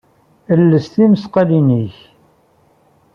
Els 0.55 0.85
tismaqqalin-nnek. 0.93 1.95